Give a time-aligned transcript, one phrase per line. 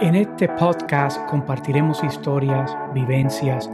[0.00, 3.68] En este podcast compartiremos historias, vivencias,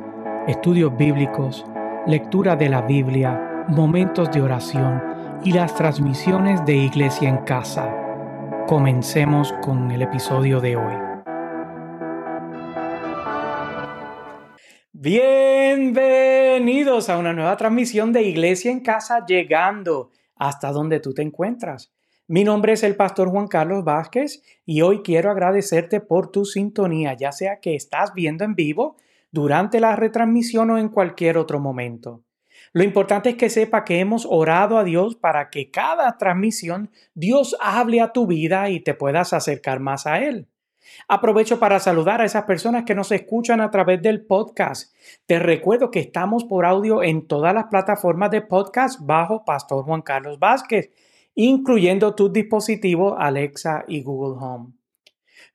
[0.48, 1.66] estudios bíblicos,
[2.06, 5.02] lectura de la Biblia, momentos de oración
[5.44, 7.94] y las transmisiones de Iglesia en Casa.
[8.66, 10.94] Comencemos con el episodio de hoy.
[14.92, 21.93] Bienvenidos a una nueva transmisión de Iglesia en Casa llegando hasta donde tú te encuentras.
[22.26, 27.12] Mi nombre es el pastor Juan Carlos Vázquez y hoy quiero agradecerte por tu sintonía,
[27.12, 28.96] ya sea que estás viendo en vivo,
[29.30, 32.22] durante la retransmisión o en cualquier otro momento.
[32.72, 37.58] Lo importante es que sepa que hemos orado a Dios para que cada transmisión Dios
[37.60, 40.48] hable a tu vida y te puedas acercar más a Él.
[41.08, 44.94] Aprovecho para saludar a esas personas que nos escuchan a través del podcast.
[45.26, 50.00] Te recuerdo que estamos por audio en todas las plataformas de podcast bajo Pastor Juan
[50.00, 50.90] Carlos Vázquez
[51.34, 54.72] incluyendo tus dispositivos Alexa y Google Home.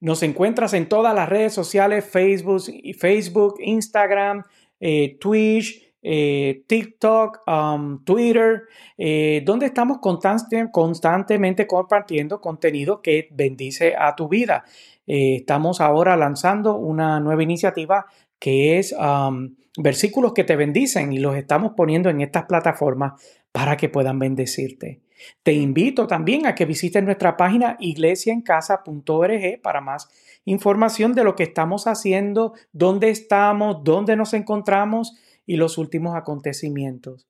[0.01, 2.63] Nos encuentras en todas las redes sociales, Facebook,
[2.98, 4.43] Facebook Instagram,
[4.79, 8.63] eh, Twitch, eh, TikTok, um, Twitter,
[8.98, 14.63] eh, donde estamos constantemente compartiendo contenido que bendice a tu vida.
[15.05, 18.05] estamos ahora lanzando una nueva iniciativa
[18.37, 23.13] que es um, versículos que te bendicen y los estamos poniendo en estas plataformas
[23.51, 25.01] para que puedan bendecirte.
[25.43, 30.09] Te invito también a que visites nuestra página iglesiaencasa.org para más
[30.45, 37.27] información de lo que estamos haciendo, dónde estamos, dónde nos encontramos y los últimos acontecimientos.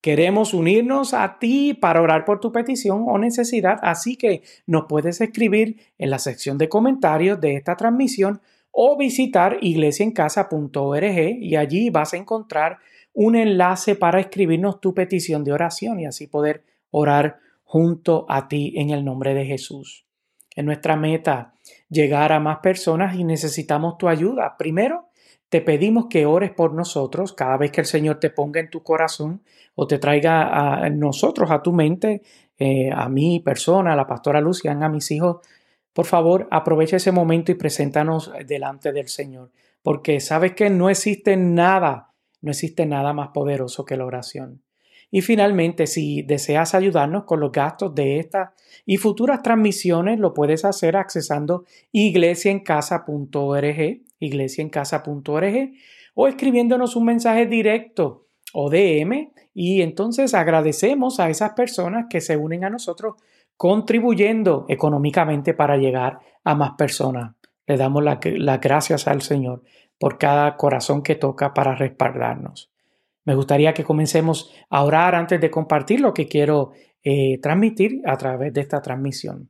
[0.00, 5.20] Queremos unirnos a ti para orar por tu petición o necesidad, así que nos puedes
[5.20, 12.14] escribir en la sección de comentarios de esta transmisión o visitar iglesiaencasa.org y allí vas
[12.14, 12.78] a encontrar
[13.12, 18.74] un enlace para escribirnos tu petición de oración y así poder orar junto a ti
[18.76, 20.06] en el nombre de Jesús.
[20.54, 21.54] Es nuestra meta
[21.88, 24.56] llegar a más personas y necesitamos tu ayuda.
[24.58, 25.08] Primero,
[25.48, 28.82] te pedimos que ores por nosotros cada vez que el Señor te ponga en tu
[28.82, 29.42] corazón
[29.74, 32.22] o te traiga a nosotros, a tu mente,
[32.58, 35.38] eh, a mi persona, a la pastora Luciana, a mis hijos.
[35.92, 39.50] Por favor, aprovecha ese momento y preséntanos delante del Señor,
[39.82, 44.62] porque sabes que no existe nada, no existe nada más poderoso que la oración.
[45.10, 48.54] Y finalmente, si deseas ayudarnos con los gastos de esta
[48.86, 55.72] y futuras transmisiones, lo puedes hacer accesando iglesiaencasa.org, iglesiaencasa.org,
[56.14, 59.32] o escribiéndonos un mensaje directo o DM.
[59.52, 63.16] Y entonces agradecemos a esas personas que se unen a nosotros
[63.56, 67.34] contribuyendo económicamente para llegar a más personas.
[67.66, 69.62] Le damos las gracias al Señor
[69.98, 72.69] por cada corazón que toca para respaldarnos.
[73.30, 78.16] Me gustaría que comencemos a orar antes de compartir lo que quiero eh, transmitir a
[78.16, 79.48] través de esta transmisión.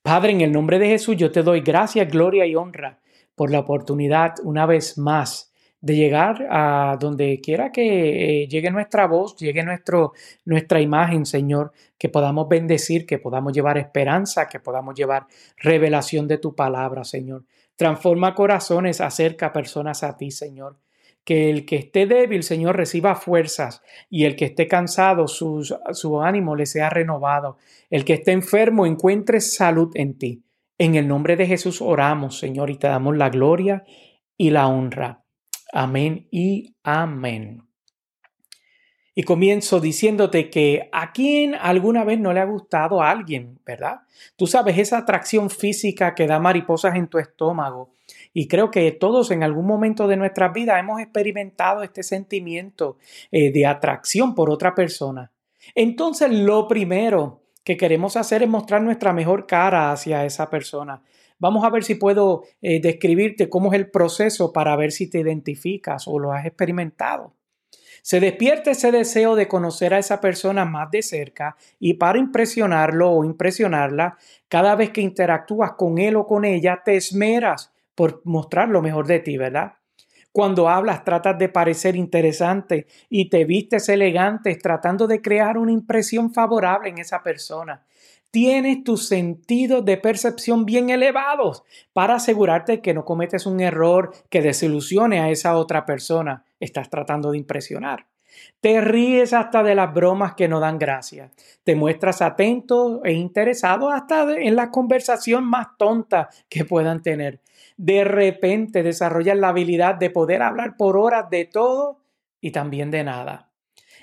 [0.00, 3.00] Padre, en el nombre de Jesús, yo te doy gracias, gloria y honra
[3.34, 9.08] por la oportunidad una vez más de llegar a donde quiera que eh, llegue nuestra
[9.08, 10.12] voz, llegue nuestro,
[10.44, 15.26] nuestra imagen, Señor, que podamos bendecir, que podamos llevar esperanza, que podamos llevar
[15.56, 17.46] revelación de tu palabra, Señor.
[17.74, 20.76] Transforma corazones, acerca personas a ti, Señor
[21.24, 26.56] que el que esté débil, Señor, reciba fuerzas y el que esté cansado, su, ánimo
[26.56, 27.58] le sea renovado.
[27.90, 30.42] El que esté enfermo encuentre salud en ti.
[30.78, 33.84] En el nombre de Jesús oramos, Señor, y te damos la gloria
[34.36, 35.22] y la honra.
[35.72, 37.62] Amén y amén.
[39.14, 44.00] Y comienzo diciéndote que a quien alguna vez no le ha gustado a alguien, ¿verdad?
[44.36, 47.94] Tú sabes, esa atracción física que da mariposas en tu estómago
[48.34, 52.98] y creo que todos en algún momento de nuestra vida hemos experimentado este sentimiento
[53.30, 55.30] eh, de atracción por otra persona.
[55.74, 61.02] Entonces, lo primero que queremos hacer es mostrar nuestra mejor cara hacia esa persona.
[61.38, 65.20] Vamos a ver si puedo eh, describirte cómo es el proceso para ver si te
[65.20, 67.34] identificas o lo has experimentado.
[68.02, 73.10] Se despierta ese deseo de conocer a esa persona más de cerca y para impresionarlo
[73.12, 74.18] o impresionarla,
[74.48, 79.06] cada vez que interactúas con él o con ella, te esmeras por mostrar lo mejor
[79.06, 79.74] de ti, ¿verdad?
[80.32, 86.32] Cuando hablas tratas de parecer interesante y te vistes elegante tratando de crear una impresión
[86.32, 87.84] favorable en esa persona.
[88.30, 94.40] Tienes tus sentidos de percepción bien elevados para asegurarte que no cometes un error que
[94.40, 96.46] desilusione a esa otra persona.
[96.58, 98.06] Estás tratando de impresionar.
[98.60, 101.30] Te ríes hasta de las bromas que no dan gracia.
[101.64, 107.40] Te muestras atento e interesado hasta en la conversación más tonta que puedan tener
[107.76, 111.98] de repente desarrollas la habilidad de poder hablar por horas de todo
[112.40, 113.48] y también de nada.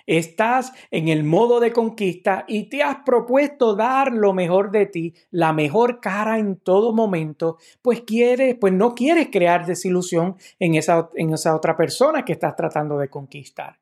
[0.05, 5.13] estás en el modo de conquista y te has propuesto dar lo mejor de ti,
[5.29, 11.09] la mejor cara en todo momento, pues quieres, pues no quieres crear desilusión en esa,
[11.15, 13.77] en esa otra persona que estás tratando de conquistar.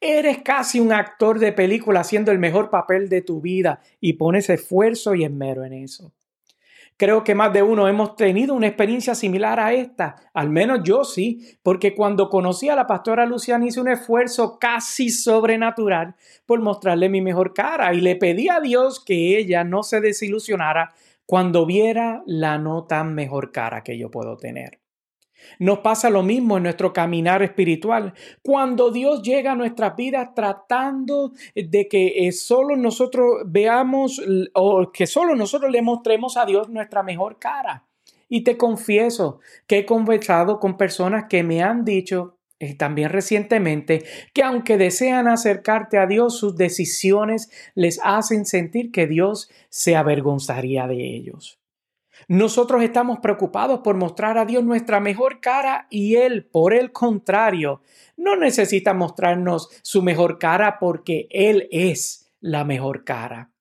[0.00, 4.50] Eres casi un actor de película haciendo el mejor papel de tu vida y pones
[4.50, 6.12] esfuerzo y esmero en eso.
[6.96, 11.04] Creo que más de uno hemos tenido una experiencia similar a esta, al menos yo
[11.04, 16.14] sí, porque cuando conocí a la pastora Luciana hice un esfuerzo casi sobrenatural
[16.46, 20.92] por mostrarle mi mejor cara y le pedí a Dios que ella no se desilusionara
[21.26, 24.81] cuando viera la no tan mejor cara que yo puedo tener.
[25.58, 28.14] Nos pasa lo mismo en nuestro caminar espiritual.
[28.42, 34.20] Cuando Dios llega a nuestras vidas tratando de que eh, solo nosotros veamos
[34.54, 37.84] o que solo nosotros le mostremos a Dios nuestra mejor cara.
[38.28, 44.04] Y te confieso que he conversado con personas que me han dicho eh, también recientemente
[44.32, 50.86] que aunque desean acercarte a Dios, sus decisiones les hacen sentir que Dios se avergonzaría
[50.86, 51.61] de ellos.
[52.28, 57.82] Nosotros estamos preocupados por mostrar a Dios nuestra mejor cara y Él, por el contrario,
[58.16, 63.51] no necesita mostrarnos su mejor cara porque Él es la mejor cara.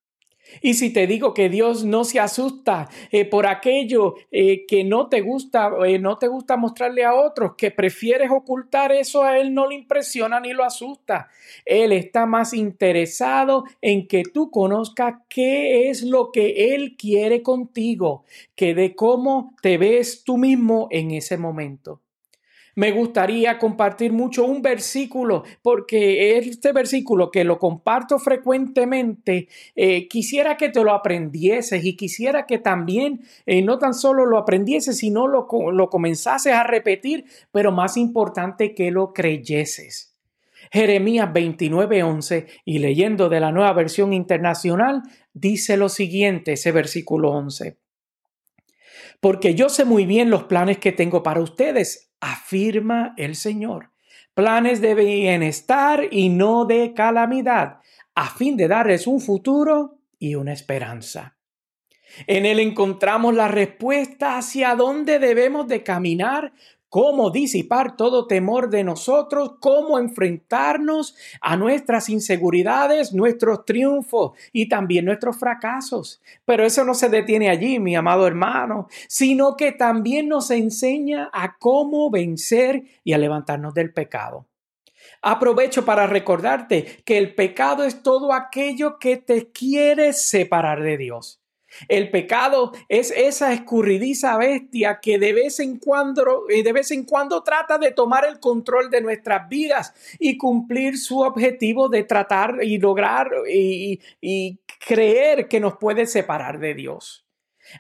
[0.62, 5.08] Y si te digo que Dios no se asusta eh, por aquello eh, que no
[5.08, 9.54] te gusta, eh, no te gusta mostrarle a otros, que prefieres ocultar eso a Él
[9.54, 11.30] no le impresiona ni lo asusta.
[11.66, 18.26] Él está más interesado en que tú conozcas qué es lo que Él quiere contigo,
[18.56, 22.02] que de cómo te ves tú mismo en ese momento.
[22.82, 30.58] Me gustaría compartir mucho un versículo porque este versículo que lo comparto frecuentemente, eh, quisiera
[30.58, 35.28] que te lo aprendieses y quisiera que también eh, no tan solo lo aprendieses, sino
[35.28, 40.16] lo, lo comenzases a repetir, pero más importante que lo creyeses.
[40.72, 47.78] Jeremías 29:11 y leyendo de la nueva versión internacional, dice lo siguiente, ese versículo 11.
[49.20, 53.92] Porque yo sé muy bien los planes que tengo para ustedes, afirma el Señor.
[54.34, 57.80] Planes de bienestar y no de calamidad,
[58.16, 61.36] a fin de darles un futuro y una esperanza.
[62.28, 66.54] En él encontramos la respuesta hacia dónde debemos de caminar
[66.92, 75.06] cómo disipar todo temor de nosotros, cómo enfrentarnos a nuestras inseguridades, nuestros triunfos y también
[75.06, 76.22] nuestros fracasos.
[76.44, 81.56] Pero eso no se detiene allí, mi amado hermano, sino que también nos enseña a
[81.58, 84.46] cómo vencer y a levantarnos del pecado.
[85.22, 91.41] Aprovecho para recordarte que el pecado es todo aquello que te quiere separar de Dios.
[91.88, 97.06] El pecado es esa escurridiza bestia que de vez en cuando, eh, de vez en
[97.06, 102.64] cuando trata de tomar el control de nuestras vidas y cumplir su objetivo de tratar
[102.64, 107.26] y lograr y, y creer que nos puede separar de Dios.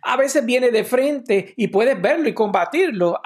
[0.01, 3.19] A veces viene de frente y puedes verlo y combatirlo.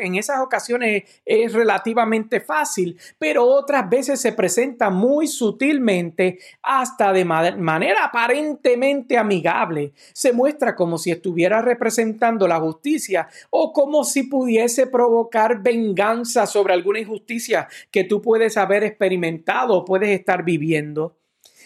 [0.00, 7.24] En esas ocasiones es relativamente fácil, pero otras veces se presenta muy sutilmente, hasta de
[7.24, 9.92] manera aparentemente amigable.
[10.12, 16.72] Se muestra como si estuviera representando la justicia o como si pudiese provocar venganza sobre
[16.74, 21.16] alguna injusticia que tú puedes haber experimentado o puedes estar viviendo.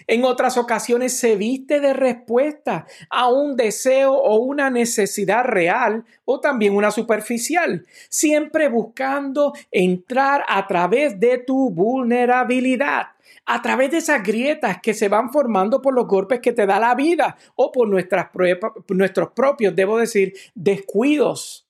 [0.07, 6.41] En otras ocasiones se viste de respuesta a un deseo o una necesidad real o
[6.41, 13.09] también una superficial, siempre buscando entrar a través de tu vulnerabilidad
[13.49, 16.81] a través de esas grietas que se van formando por los golpes que te da
[16.81, 21.67] la vida o por nuestros propios, debo decir, descuidos.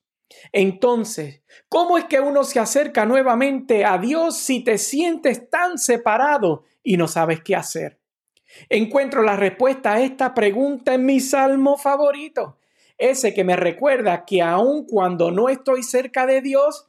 [0.51, 6.63] Entonces, ¿cómo es que uno se acerca nuevamente a Dios si te sientes tan separado
[6.83, 7.99] y no sabes qué hacer?
[8.69, 12.57] Encuentro la respuesta a esta pregunta en mi salmo favorito,
[12.97, 16.87] ese que me recuerda que aun cuando no estoy cerca de Dios,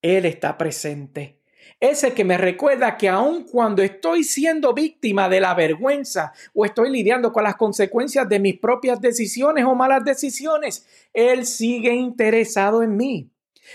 [0.00, 1.38] Él está presente.
[1.78, 6.90] Ese que me recuerda que aun cuando estoy siendo víctima de la vergüenza o estoy
[6.90, 12.96] lidiando con las consecuencias de mis propias decisiones o malas decisiones, Él sigue interesado en
[12.96, 13.30] mí.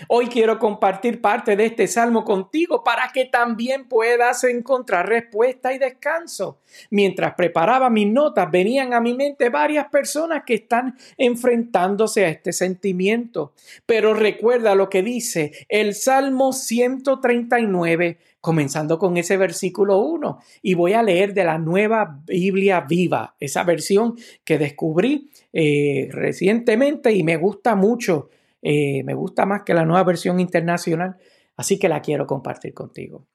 [0.06, 5.78] Hoy quiero compartir parte de este salmo contigo para que también puedas encontrar respuesta y
[5.78, 6.60] descanso.
[6.90, 12.52] Mientras preparaba mis notas, venían a mi mente varias personas que están enfrentándose a este
[12.52, 13.54] sentimiento.
[13.86, 20.38] Pero recuerda lo que dice el Salmo 139, comenzando con ese versículo 1.
[20.62, 27.12] Y voy a leer de la nueva Biblia viva, esa versión que descubrí eh, recientemente
[27.12, 28.28] y me gusta mucho
[28.62, 31.16] eh, me gusta más que la nueva versión internacional,
[31.56, 33.26] así que la quiero compartir contigo.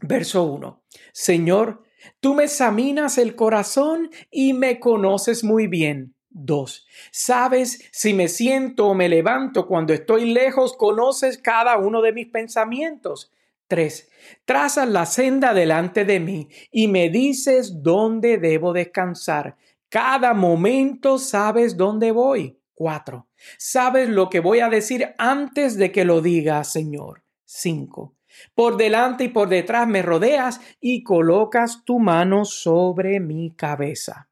[0.00, 0.82] Verso 1.
[1.12, 1.86] Señor,
[2.20, 6.14] Tú me examinas el corazón y me conoces muy bien.
[6.30, 6.86] 2.
[7.12, 12.26] Sabes si me siento o me levanto cuando estoy lejos, conoces cada uno de mis
[12.26, 13.32] pensamientos.
[13.68, 14.10] 3.
[14.44, 19.56] Trazas la senda delante de mí y me dices dónde debo descansar.
[19.88, 22.58] Cada momento sabes dónde voy.
[22.74, 23.25] 4.
[23.58, 27.22] Sabes lo que voy a decir antes de que lo diga, Señor.
[27.44, 28.16] 5.
[28.54, 34.28] Por delante y por detrás me rodeas y colocas tu mano sobre mi cabeza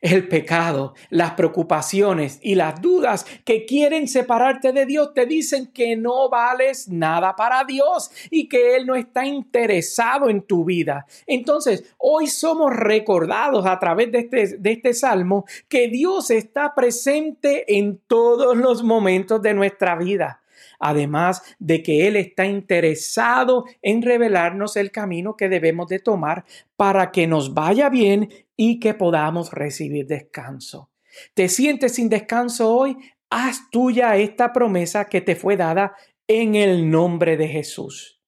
[0.00, 5.96] el pecado, las preocupaciones y las dudas que quieren separarte de Dios te dicen que
[5.96, 11.06] no vales nada para Dios y que Él no está interesado en tu vida.
[11.26, 17.76] Entonces, hoy somos recordados a través de este, de este salmo que Dios está presente
[17.76, 20.39] en todos los momentos de nuestra vida
[20.80, 26.44] además de que Él está interesado en revelarnos el camino que debemos de tomar
[26.76, 30.90] para que nos vaya bien y que podamos recibir descanso.
[31.34, 32.96] ¿Te sientes sin descanso hoy?
[33.30, 35.94] Haz tuya esta promesa que te fue dada
[36.26, 38.20] en el nombre de Jesús.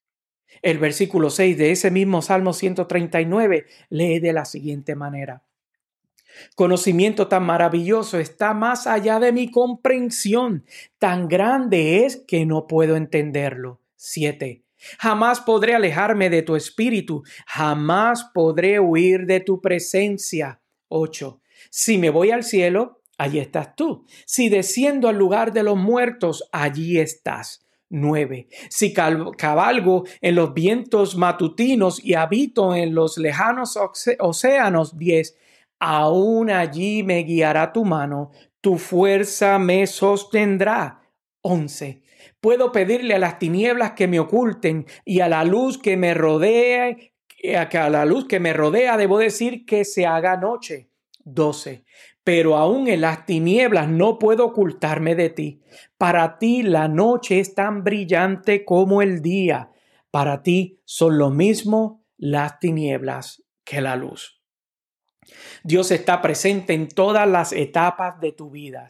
[0.60, 5.42] El versículo 6 de ese mismo Salmo 139 lee de la siguiente manera.
[6.54, 10.64] Conocimiento tan maravilloso está más allá de mi comprensión.
[10.98, 13.80] Tan grande es que no puedo entenderlo.
[13.96, 14.64] 7.
[14.98, 20.60] Jamás podré alejarme de tu espíritu, jamás podré huir de tu presencia.
[20.88, 21.40] 8.
[21.70, 24.04] Si me voy al cielo, allí estás tú.
[24.26, 27.64] Si desciendo al lugar de los muertos, allí estás.
[27.90, 28.48] 9.
[28.70, 33.78] Si cabalgo en los vientos matutinos y habito en los lejanos
[34.18, 35.36] océanos, 10
[35.84, 41.02] aún allí me guiará tu mano, tu fuerza me sostendrá.
[41.40, 42.04] 11.
[42.40, 46.96] Puedo pedirle a las tinieblas que me oculten y a la luz que me rodea,
[47.36, 50.88] que a la luz que me rodea debo decir que se haga noche.
[51.24, 51.84] 12.
[52.22, 55.62] Pero aún en las tinieblas no puedo ocultarme de ti.
[55.98, 59.72] Para ti la noche es tan brillante como el día.
[60.12, 64.41] Para ti son lo mismo las tinieblas que la luz.
[65.62, 68.88] Dios está presente en todas las etapas de tu vida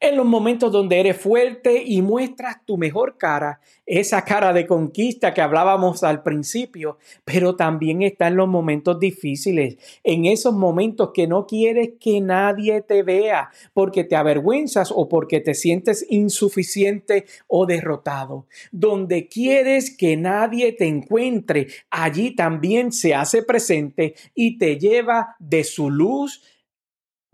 [0.00, 5.34] en los momentos donde eres fuerte y muestras tu mejor cara, esa cara de conquista
[5.34, 11.26] que hablábamos al principio, pero también está en los momentos difíciles, en esos momentos que
[11.26, 17.66] no quieres que nadie te vea porque te avergüenzas o porque te sientes insuficiente o
[17.66, 18.46] derrotado.
[18.72, 25.64] Donde quieres que nadie te encuentre, allí también se hace presente y te lleva de
[25.64, 26.42] su luz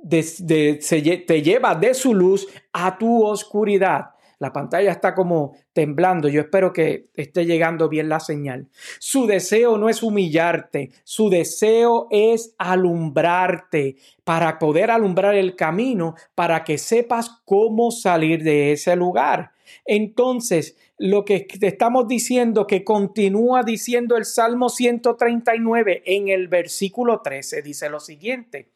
[0.08, 4.16] te lleva de su luz a tu oscuridad.
[4.38, 6.28] La pantalla está como temblando.
[6.28, 8.68] Yo espero que esté llegando bien la señal.
[8.98, 16.64] Su deseo no es humillarte, su deseo es alumbrarte para poder alumbrar el camino para
[16.64, 19.52] que sepas cómo salir de ese lugar.
[19.86, 27.22] Entonces, lo que te estamos diciendo, que continúa diciendo el Salmo 139 en el versículo
[27.22, 28.75] 13, dice lo siguiente.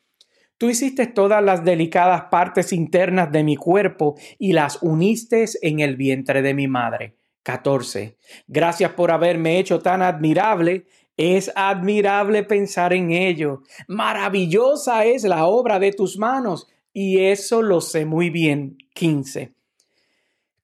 [0.60, 5.96] Tú hiciste todas las delicadas partes internas de mi cuerpo y las uniste en el
[5.96, 7.16] vientre de mi madre.
[7.44, 8.18] 14.
[8.46, 10.84] Gracias por haberme hecho tan admirable.
[11.16, 13.62] Es admirable pensar en ello.
[13.88, 18.76] Maravillosa es la obra de tus manos y eso lo sé muy bien.
[18.92, 19.54] 15.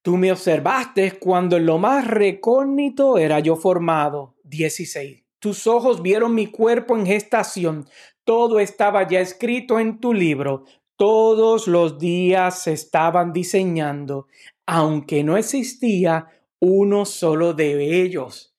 [0.02, 4.34] Tú me observaste cuando en lo más recógnito era yo formado.
[4.44, 5.25] 16.
[5.38, 7.88] Tus ojos vieron mi cuerpo en gestación.
[8.24, 10.64] Todo estaba ya escrito en tu libro.
[10.96, 14.28] Todos los días se estaban diseñando,
[14.66, 16.26] aunque no existía
[16.58, 18.56] uno solo de ellos.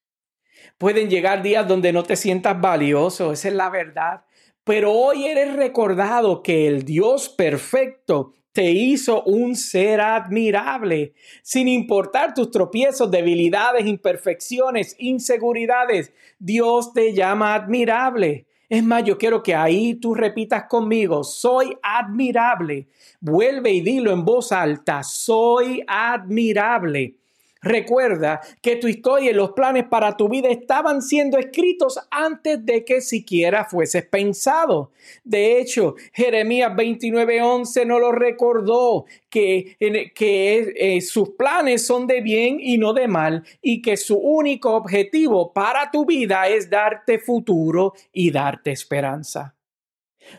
[0.78, 4.26] Pueden llegar días donde no te sientas valioso, esa es la verdad.
[4.64, 12.34] Pero hoy eres recordado que el Dios perfecto te hizo un ser admirable, sin importar
[12.34, 16.12] tus tropiezos, debilidades, imperfecciones, inseguridades.
[16.40, 18.48] Dios te llama admirable.
[18.68, 22.88] Es más, yo quiero que ahí tú repitas conmigo, soy admirable.
[23.20, 27.14] Vuelve y dilo en voz alta, soy admirable.
[27.62, 32.86] Recuerda que tu historia y los planes para tu vida estaban siendo escritos antes de
[32.86, 34.92] que siquiera fueses pensado.
[35.24, 39.76] De hecho, Jeremías 29:11 no lo recordó, que,
[40.14, 44.74] que eh, sus planes son de bien y no de mal, y que su único
[44.76, 49.57] objetivo para tu vida es darte futuro y darte esperanza.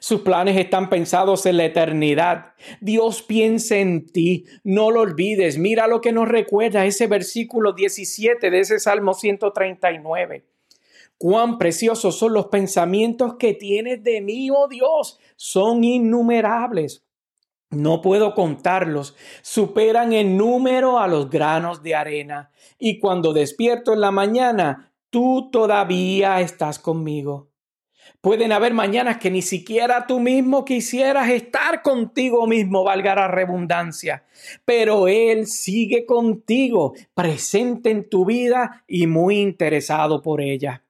[0.00, 2.54] Sus planes están pensados en la eternidad.
[2.80, 4.44] Dios piensa en ti.
[4.64, 5.58] No lo olvides.
[5.58, 10.44] Mira lo que nos recuerda ese versículo 17 de ese Salmo 139.
[11.18, 15.18] Cuán preciosos son los pensamientos que tienes de mí, oh Dios.
[15.36, 17.04] Son innumerables.
[17.70, 22.50] No puedo contarlos, superan en número a los granos de arena.
[22.78, 27.47] Y cuando despierto en la mañana, tú todavía estás conmigo.
[28.20, 34.24] Pueden haber mañanas que ni siquiera tú mismo quisieras estar contigo mismo, valga la redundancia,
[34.64, 40.82] pero Él sigue contigo, presente en tu vida y muy interesado por ella.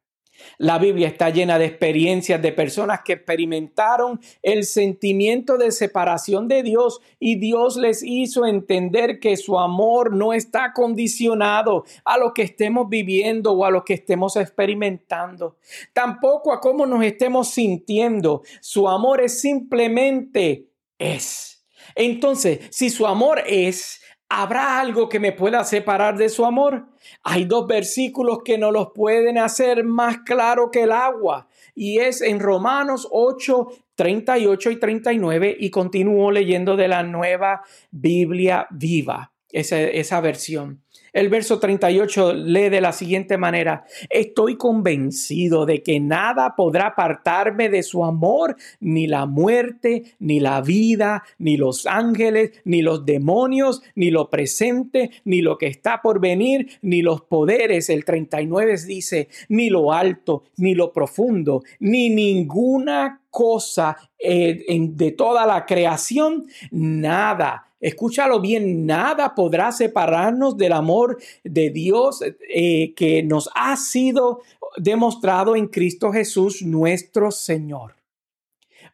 [0.59, 6.62] La Biblia está llena de experiencias de personas que experimentaron el sentimiento de separación de
[6.62, 12.42] Dios y Dios les hizo entender que su amor no está condicionado a lo que
[12.42, 15.57] estemos viviendo o a lo que estemos experimentando.
[15.92, 18.42] Tampoco a cómo nos estemos sintiendo.
[18.61, 20.68] Su amor es simplemente
[20.99, 21.64] es.
[21.95, 26.87] Entonces, si su amor es, ¿Habrá algo que me pueda separar de su amor?
[27.23, 32.20] Hay dos versículos que nos los pueden hacer más claro que el agua y es
[32.20, 39.80] en Romanos 8, 38 y 39 y continúo leyendo de la nueva Biblia viva, esa,
[39.80, 40.82] esa versión.
[41.12, 47.69] El verso 38 lee de la siguiente manera, estoy convencido de que nada podrá apartarme
[47.69, 53.83] de su amor, ni la muerte, ni la vida, ni los ángeles, ni los demonios,
[53.95, 57.88] ni lo presente, ni lo que está por venir, ni los poderes.
[57.91, 65.47] El 39 dice, ni lo alto, ni lo profundo, ni ninguna cosa eh, de toda
[65.47, 73.50] la creación, nada escúchalo bien, nada podrá separarnos del amor de Dios eh, que nos
[73.54, 74.40] ha sido
[74.76, 77.97] demostrado en Cristo Jesús nuestro Señor.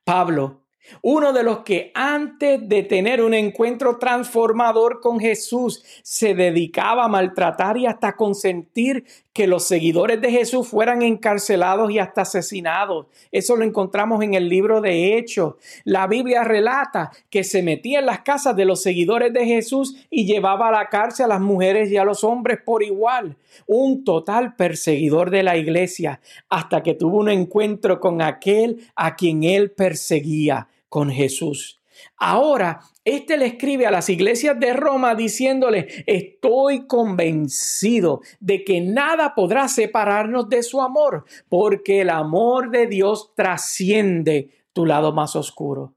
[0.04, 0.63] Pablo
[1.02, 7.08] uno de los que antes de tener un encuentro transformador con Jesús se dedicaba a
[7.08, 13.06] maltratar y hasta consentir que los seguidores de Jesús fueran encarcelados y hasta asesinados.
[13.32, 15.54] Eso lo encontramos en el libro de Hechos.
[15.84, 20.24] La Biblia relata que se metía en las casas de los seguidores de Jesús y
[20.24, 23.36] llevaba a la cárcel a las mujeres y a los hombres por igual.
[23.66, 29.42] Un total perseguidor de la iglesia hasta que tuvo un encuentro con aquel a quien
[29.42, 31.80] él perseguía con Jesús.
[32.18, 39.34] Ahora, este le escribe a las iglesias de Roma diciéndole, estoy convencido de que nada
[39.34, 45.96] podrá separarnos de su amor, porque el amor de Dios trasciende tu lado más oscuro.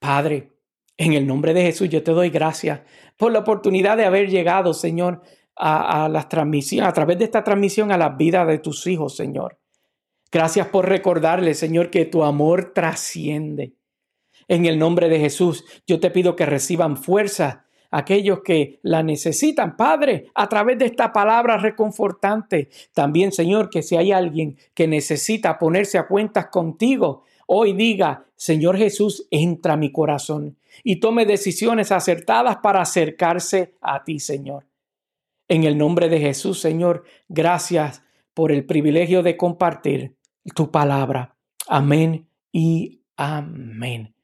[0.00, 0.50] Padre,
[0.96, 2.80] en el nombre de Jesús yo te doy gracias
[3.16, 5.22] por la oportunidad de haber llegado, Señor,
[5.54, 9.14] a, a las transmisiones, a través de esta transmisión a la vida de tus hijos,
[9.14, 9.61] Señor.
[10.32, 13.74] Gracias por recordarle, Señor, que tu amor trasciende.
[14.48, 19.76] En el nombre de Jesús, yo te pido que reciban fuerza aquellos que la necesitan,
[19.76, 22.70] Padre, a través de esta palabra reconfortante.
[22.94, 28.78] También, Señor, que si hay alguien que necesita ponerse a cuentas contigo, hoy diga, Señor
[28.78, 34.64] Jesús, entra a mi corazón y tome decisiones acertadas para acercarse a ti, Señor.
[35.48, 40.16] En el nombre de Jesús, Señor, gracias por el privilegio de compartir
[40.54, 41.34] tu palabra.
[41.68, 44.14] Amén y amén.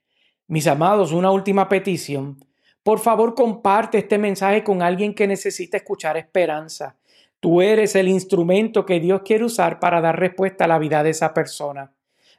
[0.46, 2.44] Mis amados, una última petición.
[2.82, 6.96] Por favor, comparte este mensaje con alguien que necesita escuchar esperanza.
[7.40, 11.10] Tú eres el instrumento que Dios quiere usar para dar respuesta a la vida de
[11.10, 11.92] esa persona.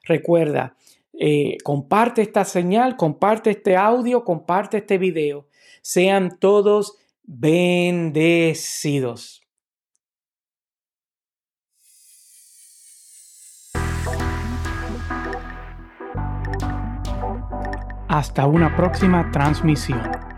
[0.04, 0.76] Recuerda,
[1.14, 5.48] eh, comparte esta señal, comparte este audio, comparte este video.
[5.82, 9.39] Sean todos bendecidos.
[18.10, 20.29] Hasta una próxima transmisión.